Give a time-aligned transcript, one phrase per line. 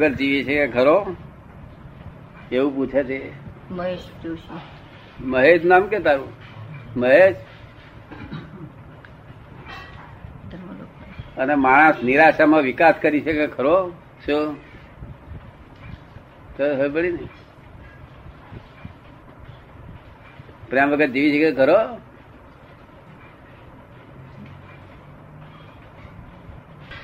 [0.00, 1.16] વગર જીવી છે કે ખરો?
[2.52, 3.32] એવું પૂછે છે?
[3.70, 4.60] મહેશ જોશી.
[5.20, 6.32] મહેશ નામ કે તારું?
[6.96, 7.36] મહેશ?
[11.38, 13.92] અને માણસ નિરાશામાં વિકાસ કરી શકે ખરો?
[14.26, 14.56] શું?
[16.56, 17.28] તો હવે ને
[20.70, 21.98] પ્રેમ વગર જીવી શકે ખરો?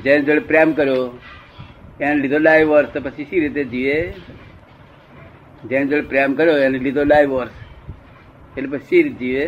[0.00, 1.18] જેને જોડે પ્રેમ કર્યો
[2.00, 3.98] એને લીધો ડાયવોર્સ તો પછી સી રીતે જીવે
[5.64, 7.54] જેને જોડે પ્રેમ કર્યો એને લીધો ડાયવોર્સ
[8.56, 9.46] એટલે પછી સી રીતે જીવે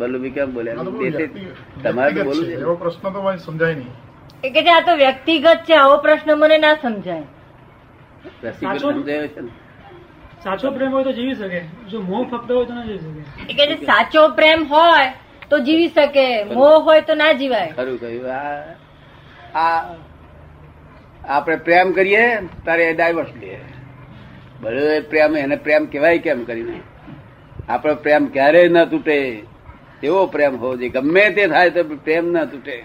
[0.00, 0.84] બલ્લુભાઈ કેમ બોલ્યા
[1.84, 2.54] તમારે તો વ્યક્તિગત બોલવું છે.
[2.60, 3.92] એવો પ્રશ્ન તો મને સમજાય નહીં.
[4.44, 7.24] એ કે આ તો વ્યક્તિગત છે આવો પ્રશ્ન મને ના સમજાય.
[10.44, 10.72] સાચું?
[10.76, 11.60] પ્રેમ હોય તો જીવી શકે.
[11.90, 13.52] જો મોહ ફક્ત હોય તો ના જીવી શકે.
[13.52, 15.06] એ કે છે સાચો પ્રેમ હોય
[15.50, 16.44] તો જીવી શકે.
[16.44, 17.72] મોહ હોય તો ના જીવાય.
[17.72, 18.26] ખરું કહ્યું.
[18.34, 18.74] આ
[19.54, 19.80] આ
[21.28, 22.24] આપણે પ્રેમ કરીએ
[22.64, 23.58] તારે ડાયવર્સ લે
[24.60, 26.80] બળે પ્રેમ એને પ્રેમ કહેવાય કેમ કરીને.
[27.68, 29.18] આપણો પ્રેમ ક્યારેય ન તૂટે.
[30.02, 30.88] એવો પ્રેમ હોવો જોઈએ.
[30.90, 32.76] ગમે તે થાય તો પ્રેમ ન તૂટે.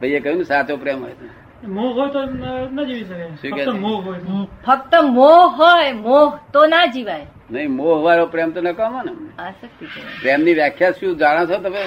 [0.00, 1.26] ભાઈએ કહ્યું ને સાચો પ્રેમ હોય તો.
[1.68, 4.20] મોહ હોય તો ન જીવી શું શકે ફક્ત મોહ હોય
[4.66, 7.26] ફક્ત મોહ હોય મોહ તો ના જીવાય.
[7.50, 11.84] નહીં મોહ વાળો પ્રેમ તો નકામો ને પ્રેમની પ્રેમની વ્યાખ્યા શું જાણો છો તમે?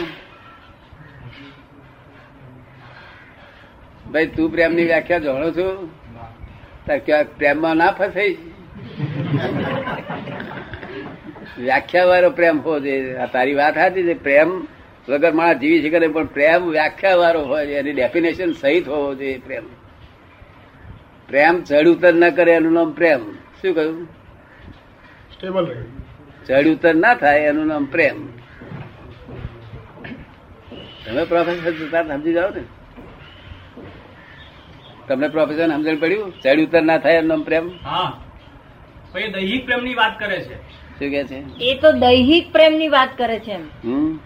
[4.12, 5.90] ભાઈ તું પ્રેમની વ્યાખ્યા જાણો છો?
[7.06, 8.38] ક્યાંક પ્રેમમાં ના ફસાઈ
[11.58, 13.16] વ્યાખ્યા વાળો પ્રેમ હોવો જોઈએ.
[13.16, 14.14] આ તારી વાત હતી છે.
[14.14, 14.68] પ્રેમ
[15.10, 17.72] વગર માણસ જીવી શકે નહીં પણ પ્રેમ વ્યાખ્યા વાળો હોય છે.
[17.72, 19.64] એની ડેફિનેશન સહિત હોવો જોઈએ પ્રેમ.
[21.28, 23.34] પ્રેમ ચડ ઉતર ન કરે એનું નામ પ્રેમ.
[23.34, 24.17] શું કહ્યું?
[25.38, 25.84] સ્ટેબલ રહે
[26.48, 28.28] ચડ ઉતર ના થાય એનું નામ પ્રેમ.
[31.06, 32.64] તમે પ્રોફેસર જતા સમજી જાઓ ને.
[35.08, 36.34] તમને પ્રોફેસર સમજણ પડ્યું?
[36.42, 37.70] ચડ ઉતર ના થાય એનું નામ પ્રેમ?
[37.84, 38.22] હા.
[39.12, 40.56] પણ એ દૈહિક પ્રેમની વાત કરે છે.
[41.00, 41.64] શું કે છે?
[41.64, 43.68] એ તો દૈહિક પ્રેમની વાત કરે છે એમ.
[43.84, 44.20] હમ?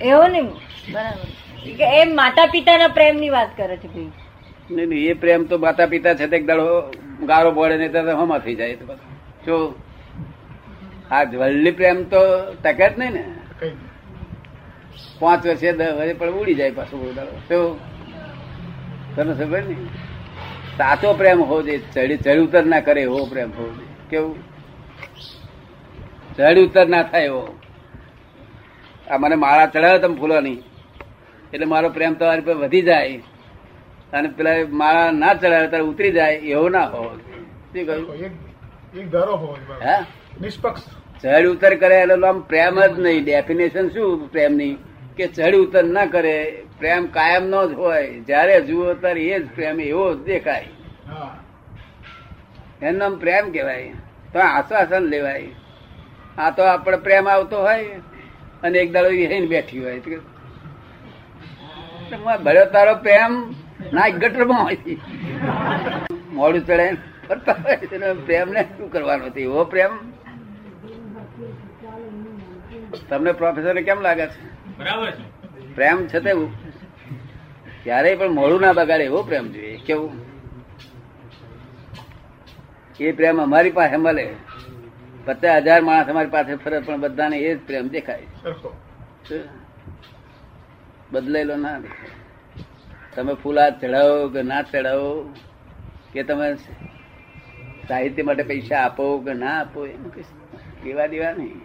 [0.00, 0.42] એવો ને
[0.92, 1.84] બરાબર.
[1.84, 4.10] એ માતા પિતાના પ્રેમની વાત કરે છે ભાઈ.
[4.70, 6.92] નહીં નહીં, એ પ્રેમ તો માતા પિતા છે તે દાડો
[7.26, 8.96] ગારો પડે ને ત્યારે હમા થઈ જાય તો.
[9.46, 9.74] જો
[11.10, 12.20] આ વલ્લી પ્રેમ તો
[12.62, 13.24] ટકે જ નહીં ને.
[15.20, 17.30] પાંચ વર્ષે દસ વર્ષે પણ ઉડી જાય પાછું કોઈ દાડો.
[17.48, 17.78] શું
[19.16, 19.76] તને ખબર ને
[20.78, 23.88] સાચો પ્રેમ હોવો જોઈએ ચડી ચડ ઉતર ના કરે એવો પ્રેમ હોવો જોઈએ.
[24.10, 24.36] કેવું?
[26.36, 27.58] ચડ ઉતર ના થાય એવો.
[29.10, 30.58] આ મને માળા ચડાવે તમે ફૂલોની.
[31.52, 33.20] એટલે મારો પ્રેમ તમારી પર વધી જાય.
[34.12, 38.08] અને પેલા માળા ના ચડાવે ત્યારે ઉતરી જાય એવો ના હોવો શું કહ્યું?
[40.40, 40.82] નિષ્પક્ષ.
[41.22, 43.24] ચડ ઉતર કરે એટલે આમ પ્રેમ જ નહીં.
[43.24, 44.76] ડેફિનેશન શું પ્રેમની?
[45.16, 48.20] કે ચડ ઉતર ના કરે પ્રેમ કાયમ નો જ હોય.
[48.20, 50.64] જયારે જુઓ ત્યારે એ જ પ્રેમ એવો જ દેખાય.
[51.08, 51.38] હા.
[52.82, 53.92] એનું પ્રેમ કહેવાય.
[54.32, 55.48] તો આશ્વાસન લેવાય.
[56.38, 57.84] આ તો આપણે પ્રેમ આવતો હોય
[58.62, 59.10] અને એક દાડો
[59.46, 60.02] બેઠી હોય.
[62.44, 63.54] ભર્યો તારો પ્રેમ
[63.92, 64.76] ના ગટરમાં હોય.
[66.32, 66.96] મોડું ચડે
[67.28, 69.90] ફરતા હોય તેનો પ્રેમ ને શું કરવાનો હતો એવો પ્રેમ?
[73.08, 74.42] તમને પ્રોફેસર કેમ લાગે છે?
[74.78, 75.74] બરાબર છે.
[75.74, 76.32] પ્રેમ છે તે
[77.84, 79.76] ક્યારેય પણ મોડું ના બગાડે એવો પ્રેમ જોઈએ.
[79.86, 80.10] કેવું?
[83.00, 84.26] એ પ્રેમ અમારી પાસે મળે.
[85.24, 88.26] પચાસ હજાર માણસ અમારી પાસે ફરે પણ બધાને એ જ પ્રેમ દેખાય.
[91.12, 92.23] બદલાયેલો ના દેખાય.
[93.14, 95.10] તમે ફૂલા ચડાવો કે ના ચડાવો?
[96.12, 96.54] કે તમે
[97.88, 99.86] સાહિત્ય માટે પૈસા આપો કે ના આપો?
[99.86, 100.22] એનું કઈ
[100.82, 101.60] કેવા દેવા નહીં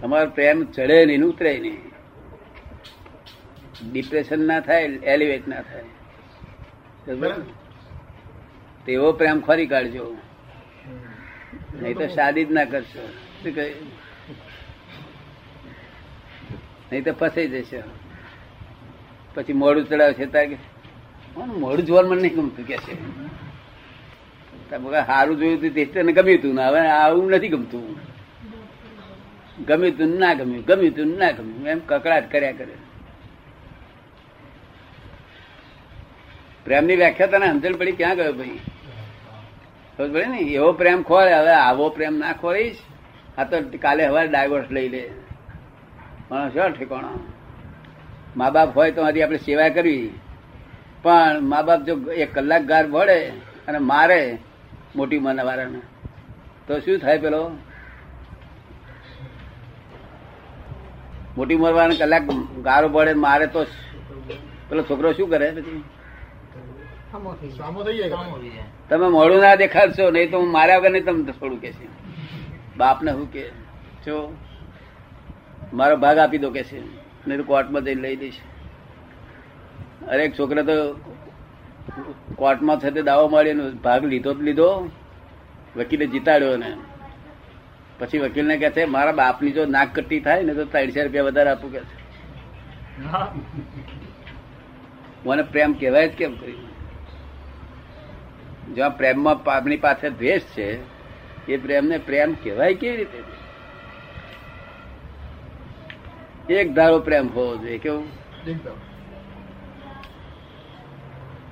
[0.00, 1.82] તમારો પ્રેમ ચડે નહીં ઉતરે નહીં.
[3.92, 4.82] ડિપ્રેશન ના થાય
[5.12, 5.84] એલિવેટ ના થાય.
[8.86, 10.16] તેવો પ્રેમ ખોરી કાઢજો.
[11.82, 13.06] નહીં તો શાદી જ ના કરશો.
[13.42, 13.66] શું કહે?
[16.92, 17.82] નહીં તો ફસાઈ જશે.
[19.34, 20.56] પછી મોડું ચડાવશે તાર કે,
[21.36, 22.66] મોડું જોવાનું મને નહીં ગમતું?
[22.66, 22.94] કે છે.
[25.06, 27.96] સારું જોયું હતું તે ગમ્યું હતું હવે આવું નથી ગમતું.
[29.66, 32.74] ગમ્યું તું ના ગમ્યું ગમ્યું તું ના ગમ્યું એમ કકડાટ કર્યા કરે.
[36.64, 38.58] પ્રેમની વ્યાખ્યા તને સમજણ પડી ક્યાં ગયો ભાઈ?
[39.98, 40.38] ખબર પડે ને?
[40.38, 42.78] એવો પ્રેમ ખોળે હવે આવો પ્રેમ ના ખોળીશ
[43.38, 45.10] આ તો કાલે હવે ડાયવર્સ લઈ લે.
[46.28, 47.12] પણ ઠેકાણો.
[48.36, 50.06] મા બાપ હોય તો મારી આપણે સેવા કરવી.
[51.04, 53.18] પણ મા બાપ જો એક કલાક ગાર ભળે
[53.68, 54.20] અને મારે
[54.96, 55.80] મોટી ઉંમરના વાળાને
[56.66, 57.40] તો શું થાય પેલો?
[61.36, 62.22] મોટી ઉંમરવાળાને કલાક
[62.64, 63.60] ગારો પડે મારે તો
[64.68, 65.82] પેલો છોકરો શું કરે પછી?
[68.88, 71.86] તમે મોડું ના દેખાડશો, નહીં તો હું માર્યા વગર નહીં તમને થોડું કે છે.
[72.76, 73.44] બાપને શું કે
[74.06, 74.16] જો
[75.76, 76.80] મારો ભાગ આપી દો કે છે.
[77.28, 78.40] નહીં તો કોર્ટમાં જઈને લઈ દઈશ
[80.08, 80.76] અરે એક છોકરા તો
[82.36, 84.90] કોર્ટમાં થતે દાવો મળ્યો ભાગ લીધો જ લીધો.
[85.76, 86.70] વકીલે જીતાડ્યો ને.
[87.98, 91.50] પછી વકીલને કહે છે, મારા બાપની જો નાક કટ્ટી થાય ને તો ત્રણસો રૂપિયા વધારે
[91.50, 91.96] આપું કે છે.
[95.26, 96.58] મને પ્રેમ કહેવાય જ કેમ કરી?
[98.74, 100.68] જ્યાં પ્રેમમાં આપણી પાસે દ્વેષ છે,
[101.52, 103.45] એ પ્રેમને પ્રેમ કહેવાય કેવી રીતે?
[106.50, 108.04] એક ધારો પ્રેમ હોવો જોઈએ કેવું?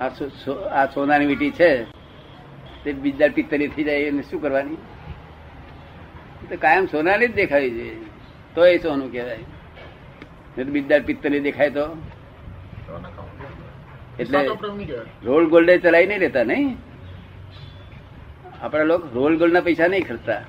[0.01, 1.83] આ સો- સો- આ સોનાની વીટી છે
[2.83, 4.75] તે બીજા પિત્તરી થઈ જાય એને શું કરવાની?
[6.49, 7.97] તો કાયમ સોનાની જ દેખાવી જોઈએ
[8.55, 9.37] તો એ સોનું કહેવાય.
[9.37, 11.85] નહીં તો બીજા પિત્તરી દેખાય તો.
[14.19, 14.37] એટલે
[15.23, 16.77] રોલ ગોલ્ડે ચલાવી નહીં લેતા નહીં?
[18.61, 20.41] આપણા લોકો રોલ ગોલ્ડ ના પૈસા નહીં ખર્ચતા.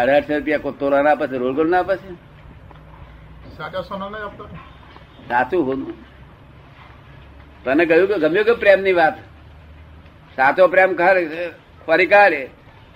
[0.00, 2.27] અઢારસો રૂપિયા કોઈ તોલા ના આપે છે રોલ ગોલ્ડ ના આપે છે?
[3.58, 3.82] સાચા
[5.64, 5.94] હોનું
[7.64, 9.18] તને કહ્યું કે ગમ્યું કે પ્રેમની વાત?
[10.36, 11.50] સાચો પ્રેમ ખરે
[11.86, 12.06] ફરી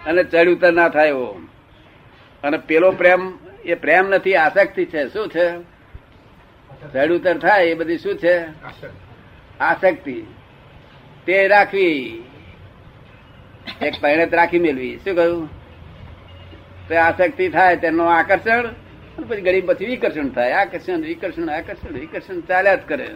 [0.07, 1.41] અને ચડ ઉતર ના થાય એવો.
[2.45, 5.09] અને પેલો પ્રેમ, એ પ્રેમ નથી, આસક્તિ છે.
[5.09, 5.59] શું છે?
[6.93, 8.45] ચડ ઉતર થાય, એ બધી શું છે.
[9.59, 10.23] આસક્તિ.
[11.27, 12.23] તે રાખવી.
[13.83, 14.97] એક પરિણત રાખી મેળવી.
[14.97, 15.49] શું કહ્યું?
[16.89, 18.69] તે આસક્તિ થાય, તેનું આકર્ષણ
[19.17, 20.53] પછી ગરીબ પછી વિકર્ષણ થાય.
[20.53, 23.11] આકર્ષણ વિકર્ષણ આકર્ષણ વિકર્ષણ ચાલ્યા જ કરે.